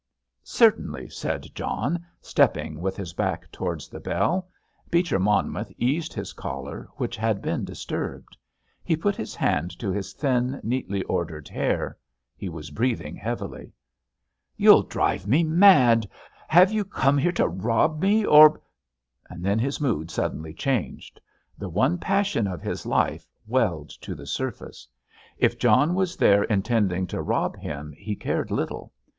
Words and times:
"Certainly," 0.41 1.09
said 1.09 1.45
John, 1.53 2.03
stepping 2.21 2.79
with 2.81 2.97
his 2.97 3.13
back 3.13 3.51
towards 3.51 3.87
the 3.87 3.99
bell. 3.99 4.49
Beecher 4.89 5.19
Monmouth 5.19 5.71
eased 5.77 6.11
his 6.15 6.33
collar, 6.33 6.89
which 6.97 7.15
had 7.15 7.39
been 7.39 7.63
disturbed. 7.65 8.35
He 8.83 8.95
put 8.95 9.15
his 9.15 9.35
hand 9.35 9.77
to 9.77 9.91
his 9.91 10.13
thin, 10.13 10.59
neatly 10.63 11.03
ordered 11.03 11.47
hair. 11.49 11.99
He 12.35 12.49
was 12.49 12.71
breathing 12.71 13.15
heavily. 13.15 13.73
"You'll 14.57 14.81
drive 14.81 15.27
me 15.27 15.43
mad. 15.43 16.09
Have 16.47 16.71
you 16.71 16.83
come 16.83 17.19
here 17.19 17.31
to 17.33 17.47
rob 17.47 18.01
me, 18.01 18.25
or——" 18.25 18.59
Then 19.29 19.59
his 19.59 19.79
mood 19.79 20.09
suddenly 20.09 20.55
changed. 20.55 21.21
The 21.59 21.69
one 21.69 21.99
passion 21.99 22.47
of 22.47 22.63
his 22.63 22.87
life 22.87 23.27
welled 23.45 23.91
to 24.01 24.15
the 24.15 24.25
surface. 24.25 24.87
If 25.37 25.59
John 25.59 25.93
was 25.93 26.17
there 26.17 26.43
intending 26.45 27.05
to 27.05 27.21
rob 27.21 27.55
him 27.55 27.93
he 27.95 28.15
cared 28.15 28.49
little. 28.49 28.91